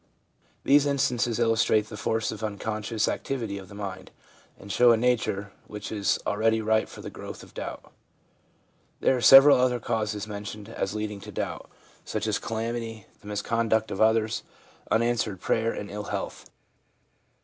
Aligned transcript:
These 0.63 0.87
instances 0.87 1.37
illustrate 1.37 1.87
the 1.89 1.95
force 1.95 2.31
of 2.31 2.39
the 2.39 2.47
uncon 2.47 2.81
scious 2.81 3.07
activity 3.07 3.59
of 3.59 3.67
the 3.69 3.75
mind, 3.75 4.09
and 4.57 4.71
show 4.71 4.91
a 4.91 4.97
nature 4.97 5.51
which 5.67 5.91
is 5.91 6.17
already 6.25 6.59
ripe 6.59 6.87
for 6.89 7.01
the 7.01 7.11
growth 7.11 7.43
of 7.43 7.53
doubt. 7.53 7.93
There 8.99 9.15
are 9.15 9.21
several 9.21 9.59
other 9.59 9.79
causes 9.79 10.25
mentioned 10.25 10.69
as 10.69 10.95
leading 10.95 11.21
to 11.21 11.31
doubt, 11.31 11.69
such 12.03 12.25
as 12.25 12.39
calamity, 12.39 13.05
the 13.19 13.27
misconduct 13.27 13.91
of 13.91 14.01
others, 14.01 14.41
236 14.41 14.43
THE 14.43 14.43
PSYCHOLOGY 14.43 14.87
OF 14.87 14.89
RELIGION 14.89 15.07
unanswered 15.07 15.39
prayer 15.39 15.71
and 15.79 15.91
ill 15.91 16.09
health. 16.11 16.49